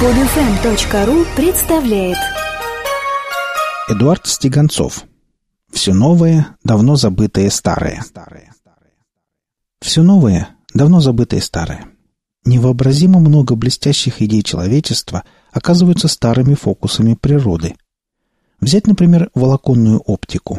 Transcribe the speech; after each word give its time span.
Подфм.ру 0.00 1.24
представляет 1.36 2.18
Эдуард 3.88 4.26
Стеганцов 4.26 5.04
Все 5.72 5.94
новое, 5.94 6.56
давно 6.64 6.96
забытое 6.96 7.48
старое 7.48 8.04
Все 9.80 10.02
новое, 10.02 10.48
давно 10.74 10.98
забытое 10.98 11.40
старое 11.40 11.86
Невообразимо 12.44 13.20
много 13.20 13.54
блестящих 13.54 14.20
идей 14.20 14.42
человечества 14.42 15.22
оказываются 15.52 16.08
старыми 16.08 16.54
фокусами 16.54 17.14
природы. 17.14 17.76
Взять, 18.60 18.88
например, 18.88 19.30
волоконную 19.32 20.00
оптику. 20.00 20.58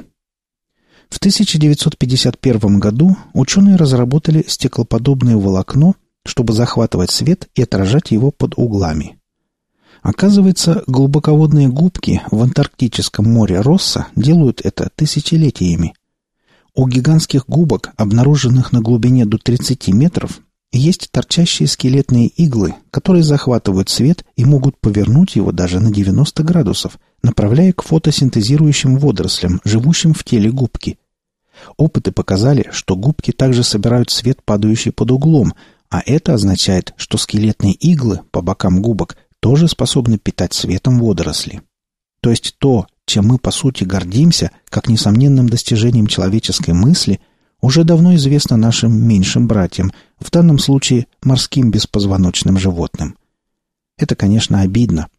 В 1.09 1.17
1951 1.17 2.79
году 2.79 3.17
ученые 3.33 3.75
разработали 3.75 4.45
стеклоподобное 4.47 5.35
волокно, 5.35 5.95
чтобы 6.25 6.53
захватывать 6.53 7.11
свет 7.11 7.49
и 7.53 7.61
отражать 7.61 8.11
его 8.11 8.31
под 8.31 8.57
углами. 8.57 9.19
Оказывается, 10.05 10.83
глубоководные 10.85 11.67
губки 11.67 12.21
в 12.29 12.39
Антарктическом 12.43 13.25
море 13.25 13.59
Росса 13.61 14.05
делают 14.15 14.61
это 14.63 14.91
тысячелетиями. 14.95 15.95
У 16.75 16.87
гигантских 16.87 17.45
губок, 17.47 17.89
обнаруженных 17.97 18.71
на 18.71 18.81
глубине 18.81 19.25
до 19.25 19.39
30 19.39 19.87
метров, 19.87 20.41
есть 20.71 21.09
торчащие 21.09 21.67
скелетные 21.67 22.27
иглы, 22.27 22.75
которые 22.91 23.23
захватывают 23.23 23.89
свет 23.89 24.23
и 24.35 24.45
могут 24.45 24.79
повернуть 24.79 25.37
его 25.37 25.51
даже 25.51 25.79
на 25.79 25.91
90 25.91 26.43
градусов, 26.43 26.99
направляя 27.23 27.73
к 27.73 27.81
фотосинтезирующим 27.81 28.97
водорослям, 28.97 29.59
живущим 29.63 30.13
в 30.13 30.23
теле 30.23 30.51
губки. 30.51 30.99
Опыты 31.77 32.11
показали, 32.11 32.67
что 32.71 32.95
губки 32.95 33.31
также 33.31 33.63
собирают 33.63 34.11
свет, 34.11 34.43
падающий 34.45 34.91
под 34.91 35.09
углом, 35.09 35.55
а 35.89 36.03
это 36.05 36.35
означает, 36.35 36.93
что 36.95 37.17
скелетные 37.17 37.73
иглы 37.73 38.19
по 38.29 38.43
бокам 38.43 38.83
губок 38.83 39.17
тоже 39.45 39.67
способны 39.67 40.17
питать 40.17 40.53
светом 40.55 40.97
водоросли. 40.97 41.61
То 42.19 42.31
есть 42.31 42.55
то, 42.57 42.87
чем 43.05 43.27
мы 43.27 43.37
по 43.37 43.51
сути 43.51 43.83
гордимся, 43.83 44.49
как 44.69 44.89
несомненным 44.89 45.47
достижением 45.47 46.07
человеческой 46.07 46.73
мысли, 46.73 47.19
уже 47.61 47.83
давно 47.83 48.15
известно 48.15 48.57
нашим 48.57 49.07
меньшим 49.07 49.47
братьям, 49.47 49.91
в 50.17 50.31
данном 50.31 50.57
случае 50.57 51.05
морским 51.21 51.69
беспозвоночным 51.69 52.57
животным. 52.57 53.19
Это, 53.99 54.15
конечно, 54.15 54.61
обидно. 54.61 55.09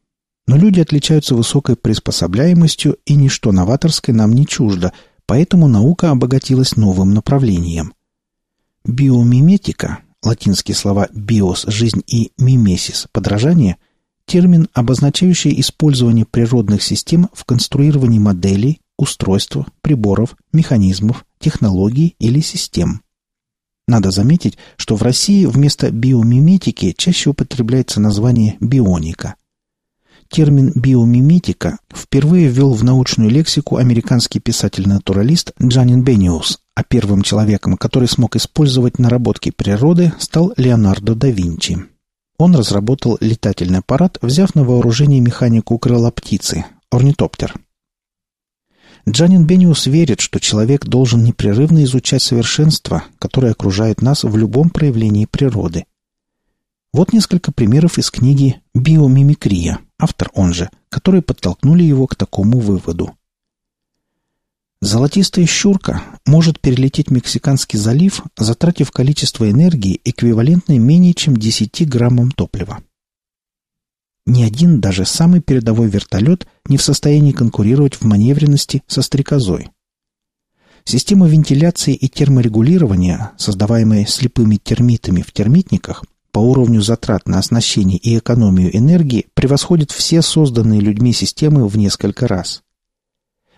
Но 0.49 0.57
люди 0.57 0.81
отличаются 0.81 1.37
высокой 1.37 1.77
приспособляемостью, 1.77 2.97
и 3.05 3.15
ничто 3.15 3.53
новаторское 3.53 4.13
нам 4.13 4.33
не 4.33 4.45
чуждо, 4.45 4.93
поэтому 5.27 5.69
наука 5.69 6.11
обогатилась 6.11 6.75
новым 6.75 7.15
направлением. 7.15 7.95
Биомиметика, 8.85 10.01
латинские 10.25 10.75
слова 10.75 11.07
«биос»– 11.15 11.63
«жизнь» 11.69 12.03
и 12.09 12.33
«мимесис»– 12.39 13.07
«подражание» 13.13 13.77
термин, 14.27 14.69
обозначающий 14.75 15.59
использование 15.61 16.27
природных 16.27 16.83
систем 16.83 17.29
в 17.33 17.45
конструировании 17.45 18.19
моделей, 18.19 18.81
устройств, 18.99 19.57
приборов, 19.81 20.37
механизмов, 20.53 21.25
технологий 21.39 22.15
или 22.19 22.41
систем. 22.41 23.03
Надо 23.89 24.11
заметить, 24.11 24.59
что 24.77 24.97
в 24.97 25.03
России 25.03 25.47
вместо 25.47 25.91
биомиметики 25.91 26.93
чаще 26.97 27.31
употребляется 27.31 28.01
название 28.01 28.57
бионика. 28.61 29.37
Термин 30.29 30.73
биомиметика 30.75 31.79
впервые 31.95 32.49
ввел 32.49 32.73
в 32.73 32.83
научную 32.83 33.31
лексику 33.31 33.77
американский 33.77 34.41
писатель-натуралист 34.41 35.53
Джанин 35.63 36.03
Бениус, 36.03 36.59
а 36.75 36.83
первым 36.83 37.23
человеком, 37.23 37.77
который 37.77 38.09
смог 38.09 38.35
использовать 38.35 38.99
наработки 38.99 39.53
природы, 39.53 40.13
стал 40.19 40.53
Леонардо 40.57 41.15
да 41.15 41.29
Винчи. 41.29 41.87
Он 42.39 42.55
разработал 42.55 43.17
летательный 43.21 43.79
аппарат, 43.79 44.19
взяв 44.21 44.55
на 44.55 44.65
вооружение 44.65 45.21
механику 45.21 45.79
крыла 45.79 46.11
птицы– 46.11 46.67
орнитоптер. 46.91 47.55
Джанин 49.09 49.47
Бениус 49.47 49.87
верит, 49.87 50.21
что 50.21 50.41
человек 50.41 50.85
должен 50.85 51.23
непрерывно 51.23 51.85
изучать 51.85 52.23
совершенство, 52.23 53.05
которое 53.19 53.53
окружает 53.53 54.03
нас 54.03 54.25
в 54.25 54.37
любом 54.37 54.69
проявлении 54.69 55.27
природы. 55.27 55.87
Вот 56.93 57.13
несколько 57.13 57.53
примеров 57.53 57.99
из 57.99 58.11
книги 58.11 58.61
«Биомимикрия», 58.75 59.79
автор 59.99 60.31
он 60.35 60.53
же, 60.53 60.71
которые 60.89 61.23
подтолкнули 61.23 61.85
его 61.85 62.07
к 62.07 62.17
такому 62.17 62.59
выводу. 62.59 63.16
Золотистая 64.87 65.47
щурка 65.47 66.05
может 66.27 66.61
перелететь 66.61 67.11
Мексиканский 67.11 67.77
залив, 67.77 68.23
затратив 68.39 68.93
количество 68.93 69.51
энергии, 69.51 70.01
эквивалентное 70.05 70.79
менее 70.79 71.13
чем 71.13 71.37
10 71.37 71.89
граммам 71.89 72.31
топлива. 72.31 72.79
Ни 74.27 74.45
один, 74.45 74.81
даже 74.81 75.05
самый 75.05 75.41
передовой 75.41 75.89
вертолет 75.89 76.47
не 76.69 76.77
в 76.77 76.83
состоянии 76.83 77.33
конкурировать 77.33 77.97
в 77.97 78.03
маневренности 78.03 78.85
со 78.87 79.03
стрекозой. 79.03 79.71
Система 80.85 81.27
вентиляции 81.27 81.97
и 81.97 82.09
терморегулирования, 82.09 83.33
создаваемая 83.39 84.07
слепыми 84.07 84.55
термитами 84.55 85.23
в 85.23 85.33
термитниках, 85.33 86.05
по 86.31 86.39
уровню 86.39 86.81
затрат 86.81 87.27
на 87.27 87.41
оснащение 87.41 87.99
и 87.99 88.17
экономию 88.17 88.77
энергии 88.77 89.27
превосходит 89.35 89.91
все 89.91 90.23
созданные 90.23 90.79
людьми 90.79 91.13
системы 91.13 91.67
в 91.67 91.77
несколько 91.77 92.29
раз. 92.29 92.63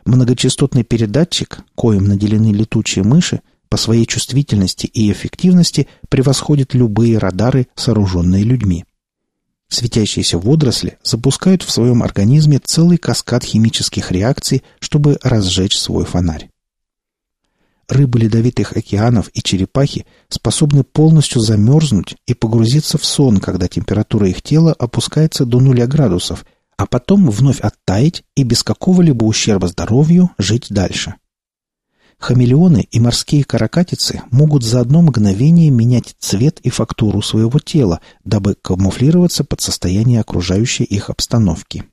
Многочастотный 0.04 0.84
передатчик, 0.84 1.60
коим 1.74 2.04
наделены 2.04 2.52
летучие 2.52 3.04
мыши, 3.04 3.40
по 3.68 3.76
своей 3.76 4.06
чувствительности 4.06 4.86
и 4.86 5.12
эффективности 5.12 5.88
превосходит 6.08 6.74
любые 6.74 7.18
радары, 7.18 7.68
сооруженные 7.74 8.44
людьми. 8.44 8.84
Светящиеся 9.68 10.38
водоросли 10.38 10.98
запускают 11.02 11.62
в 11.62 11.70
своем 11.70 12.02
организме 12.02 12.58
целый 12.58 12.96
каскад 12.96 13.44
химических 13.44 14.10
реакций, 14.10 14.62
чтобы 14.80 15.18
разжечь 15.22 15.78
свой 15.78 16.06
фонарь. 16.06 16.48
Рыбы 17.86 18.18
ледовитых 18.18 18.74
океанов 18.76 19.30
и 19.34 19.42
черепахи 19.42 20.06
способны 20.28 20.84
полностью 20.84 21.40
замерзнуть 21.40 22.16
и 22.26 22.34
погрузиться 22.34 22.96
в 22.96 23.04
сон, 23.04 23.38
когда 23.38 23.68
температура 23.68 24.28
их 24.28 24.40
тела 24.42 24.72
опускается 24.72 25.44
до 25.44 25.60
нуля 25.60 25.86
градусов– 25.86 26.46
а 26.78 26.86
потом 26.86 27.28
вновь 27.28 27.60
оттаять 27.60 28.22
и 28.36 28.44
без 28.44 28.62
какого-либо 28.62 29.24
ущерба 29.24 29.66
здоровью 29.66 30.30
жить 30.38 30.68
дальше. 30.70 31.16
Хамелеоны 32.18 32.86
и 32.90 33.00
морские 33.00 33.44
каракатицы 33.44 34.22
могут 34.30 34.64
за 34.64 34.80
одно 34.80 35.02
мгновение 35.02 35.70
менять 35.70 36.14
цвет 36.18 36.60
и 36.60 36.70
фактуру 36.70 37.20
своего 37.20 37.58
тела, 37.58 38.00
дабы 38.24 38.56
камуфлироваться 38.60 39.44
под 39.44 39.60
состояние 39.60 40.20
окружающей 40.20 40.84
их 40.84 41.10
обстановки. 41.10 41.84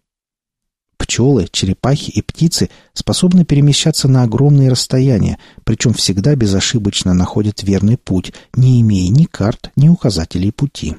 Пчелы, 0.97 1.47
черепахи 1.51 2.09
и 2.11 2.21
птицы 2.21 2.69
способны 2.93 3.43
перемещаться 3.43 4.07
на 4.07 4.23
огромные 4.23 4.69
расстояния, 4.69 5.39
причем 5.63 5.93
всегда 5.93 6.35
безошибочно 6.35 7.13
находят 7.13 7.61
верный 7.63 7.97
путь, 7.97 8.33
не 8.55 8.81
имея 8.81 9.09
ни 9.09 9.25
карт, 9.25 9.71
ни 9.75 9.89
указателей 9.89 10.51
пути. 10.51 10.95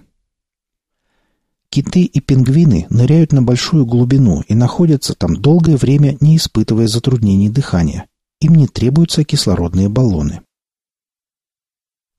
Киты 1.69 2.05
и 2.05 2.21
пингвины 2.21 2.87
ныряют 2.91 3.33
на 3.33 3.43
большую 3.43 3.87
глубину 3.87 4.43
и 4.47 4.55
находятся 4.55 5.15
там 5.15 5.37
долгое 5.37 5.77
время, 5.77 6.17
не 6.21 6.37
испытывая 6.37 6.87
затруднений 6.87 7.49
дыхания. 7.49 8.07
Им 8.41 8.55
не 8.55 8.67
требуются 8.67 9.25
кислородные 9.25 9.89
баллоны. 9.89 10.43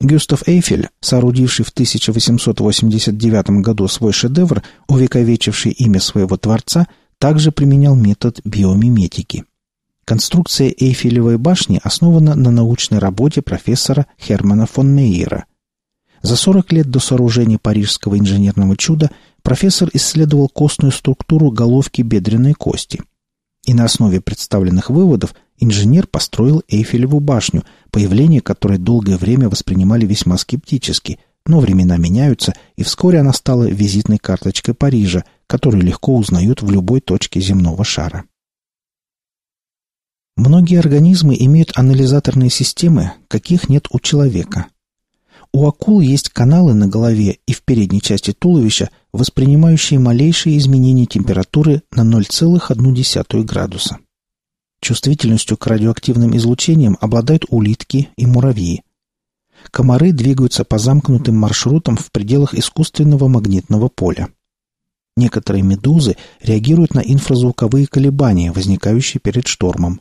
Гюстав 0.00 0.46
Эйфель, 0.46 0.90
соорудивший 1.00 1.64
в 1.64 1.70
1889 1.70 3.62
году 3.62 3.88
свой 3.88 4.12
шедевр, 4.12 4.62
увековечивший 4.86 5.72
имя 5.72 6.00
своего 6.00 6.36
творца, 6.36 6.86
также 7.18 7.50
применял 7.50 7.96
метод 7.96 8.40
биомиметики. 8.44 9.44
Конструкция 10.04 10.72
Эйфелевой 10.74 11.36
башни 11.36 11.80
основана 11.82 12.34
на 12.34 12.50
научной 12.50 12.98
работе 12.98 13.42
профессора 13.42 14.06
Хермана 14.18 14.66
фон 14.66 14.94
Мейера. 14.94 15.46
За 16.22 16.36
40 16.36 16.72
лет 16.72 16.90
до 16.90 17.00
сооружения 17.00 17.58
парижского 17.58 18.18
инженерного 18.18 18.76
чуда 18.76 19.10
профессор 19.48 19.88
исследовал 19.94 20.50
костную 20.50 20.92
структуру 20.92 21.50
головки 21.50 22.02
бедренной 22.02 22.52
кости. 22.52 23.00
И 23.64 23.72
на 23.72 23.86
основе 23.86 24.20
представленных 24.20 24.90
выводов 24.90 25.34
инженер 25.56 26.06
построил 26.06 26.62
Эйфелеву 26.68 27.18
башню, 27.18 27.64
появление 27.90 28.42
которой 28.42 28.76
долгое 28.76 29.16
время 29.16 29.48
воспринимали 29.48 30.04
весьма 30.04 30.36
скептически, 30.36 31.18
но 31.46 31.60
времена 31.60 31.96
меняются, 31.96 32.52
и 32.76 32.82
вскоре 32.82 33.20
она 33.20 33.32
стала 33.32 33.64
визитной 33.70 34.18
карточкой 34.18 34.74
Парижа, 34.74 35.24
которую 35.46 35.82
легко 35.82 36.14
узнают 36.14 36.60
в 36.60 36.70
любой 36.70 37.00
точке 37.00 37.40
земного 37.40 37.84
шара. 37.84 38.24
Многие 40.36 40.78
организмы 40.78 41.34
имеют 41.40 41.72
анализаторные 41.74 42.50
системы, 42.50 43.12
каких 43.28 43.70
нет 43.70 43.86
у 43.92 43.98
человека– 43.98 44.66
у 45.52 45.66
акул 45.66 46.00
есть 46.00 46.28
каналы 46.28 46.74
на 46.74 46.88
голове 46.88 47.38
и 47.46 47.52
в 47.52 47.62
передней 47.62 48.00
части 48.00 48.32
туловища, 48.32 48.90
воспринимающие 49.12 49.98
малейшие 49.98 50.58
изменения 50.58 51.06
температуры 51.06 51.82
на 51.92 52.02
0,1 52.02 53.42
градуса. 53.44 53.98
Чувствительностью 54.80 55.56
к 55.56 55.66
радиоактивным 55.66 56.36
излучениям 56.36 56.96
обладают 57.00 57.44
улитки 57.48 58.10
и 58.16 58.26
муравьи. 58.26 58.82
Комары 59.70 60.12
двигаются 60.12 60.64
по 60.64 60.78
замкнутым 60.78 61.36
маршрутам 61.36 61.96
в 61.96 62.12
пределах 62.12 62.54
искусственного 62.54 63.26
магнитного 63.26 63.88
поля. 63.88 64.28
Некоторые 65.16 65.62
медузы 65.62 66.16
реагируют 66.40 66.94
на 66.94 67.00
инфразвуковые 67.00 67.88
колебания, 67.88 68.52
возникающие 68.52 69.20
перед 69.20 69.48
штормом. 69.48 70.00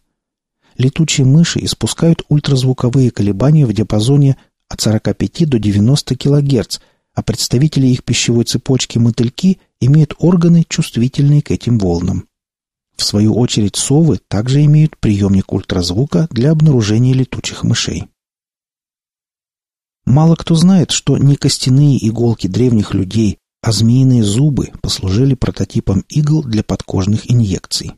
Летучие 0.78 1.26
мыши 1.26 1.60
испускают 1.64 2.22
ультразвуковые 2.30 3.10
колебания 3.10 3.66
в 3.66 3.74
диапазоне 3.74 4.38
от 4.70 4.82
45 4.82 5.50
до 5.50 5.60
90 5.60 6.16
кГц, 6.16 6.80
а 7.14 7.24
представители 7.24 7.88
их 7.88 8.04
пищевой 8.04 8.44
цепочки 8.44 8.98
мотыльки 8.98 9.60
имеют 9.80 10.14
органы, 10.20 10.66
чувствительные 10.68 11.42
к 11.42 11.52
этим 11.52 11.78
волнам. 11.80 12.28
В 12.96 13.04
свою 13.04 13.36
очередь 13.36 13.76
совы 13.76 14.20
также 14.28 14.64
имеют 14.66 14.98
приемник 14.98 15.54
ультразвука 15.54 16.28
для 16.32 16.52
обнаружения 16.52 17.14
летучих 17.14 17.64
мышей. 17.64 18.08
Мало 20.06 20.36
кто 20.36 20.56
знает, 20.56 20.92
что 20.92 21.18
не 21.18 21.36
костяные 21.36 22.06
иголки 22.08 22.48
древних 22.48 22.94
людей, 22.94 23.38
а 23.62 23.72
змеиные 23.72 24.24
зубы 24.24 24.72
послужили 24.82 25.36
прототипом 25.36 26.06
игл 26.10 26.44
для 26.44 26.64
подкожных 26.64 27.30
инъекций. 27.30 27.94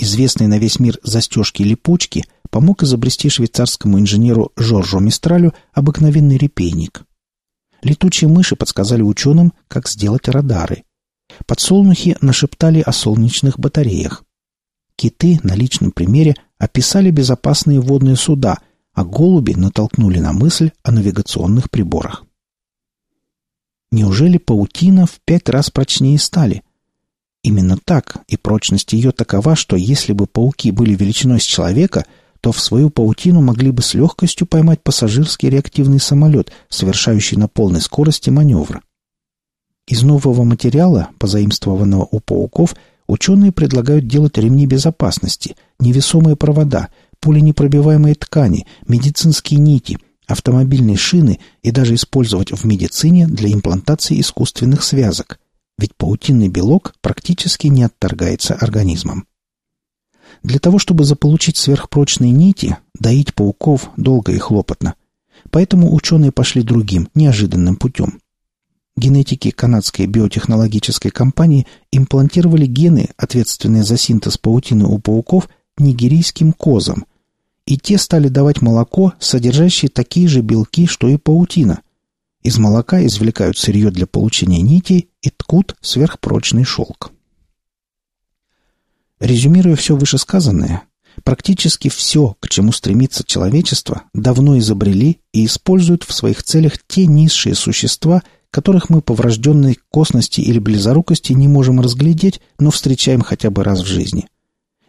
Известный 0.00 0.46
на 0.46 0.58
весь 0.58 0.78
мир 0.78 0.96
застежки-липучки 1.02 2.24
помог 2.50 2.84
изобрести 2.84 3.28
швейцарскому 3.28 3.98
инженеру 3.98 4.52
Жоржу 4.56 5.00
Мистралю 5.00 5.54
обыкновенный 5.72 6.38
репейник. 6.38 7.02
Летучие 7.82 8.30
мыши 8.30 8.54
подсказали 8.54 9.02
ученым, 9.02 9.52
как 9.66 9.88
сделать 9.88 10.28
радары. 10.28 10.84
Подсолнухи 11.46 12.16
нашептали 12.20 12.80
о 12.80 12.92
солнечных 12.92 13.58
батареях. 13.58 14.22
Киты 14.94 15.40
на 15.42 15.56
личном 15.56 15.90
примере 15.90 16.36
описали 16.58 17.10
безопасные 17.10 17.80
водные 17.80 18.14
суда, 18.14 18.58
а 18.92 19.04
голуби 19.04 19.54
натолкнули 19.54 20.20
на 20.20 20.32
мысль 20.32 20.70
о 20.84 20.92
навигационных 20.92 21.72
приборах. 21.72 22.24
Неужели 23.90 24.38
паутина 24.38 25.06
в 25.06 25.18
пять 25.24 25.48
раз 25.48 25.70
прочнее 25.70 26.20
стали? 26.20 26.62
Именно 27.42 27.78
так, 27.84 28.18
и 28.26 28.36
прочность 28.36 28.92
ее 28.92 29.12
такова, 29.12 29.54
что 29.54 29.76
если 29.76 30.12
бы 30.12 30.26
пауки 30.26 30.70
были 30.70 30.94
величиной 30.94 31.40
с 31.40 31.44
человека, 31.44 32.04
то 32.40 32.52
в 32.52 32.60
свою 32.60 32.90
паутину 32.90 33.40
могли 33.40 33.70
бы 33.70 33.82
с 33.82 33.94
легкостью 33.94 34.46
поймать 34.46 34.82
пассажирский 34.82 35.48
реактивный 35.48 36.00
самолет, 36.00 36.52
совершающий 36.68 37.36
на 37.36 37.48
полной 37.48 37.80
скорости 37.80 38.30
маневр. 38.30 38.82
Из 39.86 40.02
нового 40.02 40.44
материала, 40.44 41.08
позаимствованного 41.18 42.06
у 42.10 42.20
пауков, 42.20 42.76
ученые 43.06 43.52
предлагают 43.52 44.06
делать 44.06 44.36
ремни 44.36 44.66
безопасности, 44.66 45.56
невесомые 45.80 46.36
провода, 46.36 46.88
пуленепробиваемые 47.20 48.14
ткани, 48.14 48.66
медицинские 48.86 49.60
нити, 49.60 49.98
автомобильные 50.26 50.96
шины 50.96 51.40
и 51.62 51.70
даже 51.70 51.94
использовать 51.94 52.52
в 52.52 52.64
медицине 52.64 53.26
для 53.26 53.52
имплантации 53.52 54.20
искусственных 54.20 54.84
связок. 54.84 55.40
Ведь 55.78 55.94
паутинный 55.96 56.48
белок 56.48 56.94
практически 57.00 57.68
не 57.68 57.84
отторгается 57.84 58.54
организмом. 58.54 59.26
Для 60.42 60.58
того, 60.58 60.78
чтобы 60.78 61.04
заполучить 61.04 61.56
сверхпрочные 61.56 62.32
нити, 62.32 62.76
доить 62.98 63.34
пауков 63.34 63.90
долго 63.96 64.32
и 64.32 64.38
хлопотно. 64.38 64.94
Поэтому 65.50 65.94
ученые 65.94 66.32
пошли 66.32 66.62
другим, 66.62 67.08
неожиданным 67.14 67.76
путем. 67.76 68.20
Генетики 68.96 69.50
канадской 69.50 70.06
биотехнологической 70.06 71.12
компании 71.12 71.66
имплантировали 71.92 72.66
гены, 72.66 73.10
ответственные 73.16 73.84
за 73.84 73.96
синтез 73.96 74.36
паутины 74.38 74.86
у 74.86 74.98
пауков, 74.98 75.48
нигерийским 75.78 76.52
козам, 76.52 77.04
и 77.64 77.76
те 77.78 77.98
стали 77.98 78.28
давать 78.28 78.60
молоко, 78.60 79.12
содержащее 79.20 79.90
такие 79.90 80.26
же 80.26 80.40
белки, 80.40 80.86
что 80.86 81.08
и 81.08 81.16
паутина. 81.16 81.82
Из 82.48 82.56
молока 82.56 83.04
извлекают 83.04 83.58
сырье 83.58 83.90
для 83.90 84.06
получения 84.06 84.62
нитей 84.62 85.10
и 85.20 85.28
ткут 85.28 85.76
сверхпрочный 85.82 86.64
шелк. 86.64 87.12
Резюмируя 89.20 89.76
все 89.76 89.94
вышесказанное, 89.94 90.84
практически 91.24 91.90
все, 91.90 92.38
к 92.40 92.48
чему 92.48 92.72
стремится 92.72 93.22
человечество, 93.22 94.04
давно 94.14 94.56
изобрели 94.56 95.20
и 95.34 95.44
используют 95.44 96.04
в 96.04 96.14
своих 96.14 96.42
целях 96.42 96.78
те 96.86 97.04
низшие 97.04 97.54
существа, 97.54 98.22
которых 98.50 98.88
мы 98.88 99.02
по 99.02 99.12
врожденной 99.12 99.76
косности 99.90 100.40
или 100.40 100.58
близорукости 100.58 101.34
не 101.34 101.48
можем 101.48 101.82
разглядеть, 101.82 102.40
но 102.58 102.70
встречаем 102.70 103.20
хотя 103.20 103.50
бы 103.50 103.62
раз 103.62 103.82
в 103.82 103.86
жизни– 103.86 104.26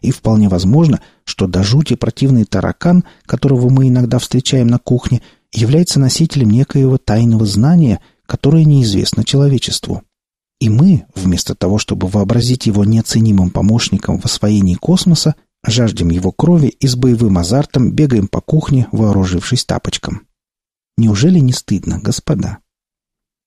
и 0.01 0.11
вполне 0.11 0.47
возможно, 0.47 1.01
что 1.25 1.47
до 1.47 1.63
жути 1.63 1.95
противный 1.95 2.45
таракан, 2.45 3.03
которого 3.25 3.69
мы 3.69 3.89
иногда 3.89 4.19
встречаем 4.19 4.67
на 4.67 4.79
кухне, 4.79 5.21
является 5.53 5.99
носителем 5.99 6.49
некоего 6.49 6.97
тайного 6.97 7.45
знания, 7.45 8.01
которое 8.25 8.65
неизвестно 8.65 9.23
человечеству. 9.23 10.03
И 10.59 10.69
мы, 10.69 11.05
вместо 11.15 11.55
того, 11.55 11.77
чтобы 11.77 12.07
вообразить 12.07 12.65
его 12.65 12.83
неоценимым 12.83 13.49
помощником 13.49 14.19
в 14.19 14.25
освоении 14.25 14.75
космоса, 14.75 15.35
жаждем 15.63 16.09
его 16.09 16.31
крови 16.31 16.67
и 16.67 16.87
с 16.87 16.95
боевым 16.95 17.37
азартом 17.37 17.91
бегаем 17.91 18.27
по 18.27 18.41
кухне, 18.41 18.87
вооружившись 18.91 19.65
тапочком. 19.65 20.27
Неужели 20.97 21.39
не 21.39 21.53
стыдно, 21.53 21.99
господа? 21.99 22.57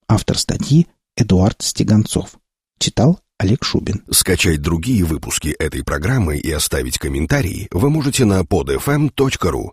Автор 0.07 0.37
статьи 0.37 0.87
Эдуард 1.15 1.61
Стеганцов. 1.61 2.39
Читал 2.79 3.19
Олег 3.37 3.63
Шубин. 3.63 4.03
Скачать 4.09 4.61
другие 4.61 5.03
выпуски 5.03 5.49
этой 5.49 5.83
программы 5.83 6.37
и 6.37 6.51
оставить 6.51 6.97
комментарии 6.97 7.67
вы 7.71 7.89
можете 7.89 8.25
на 8.25 8.41
podfm.ru. 8.41 9.71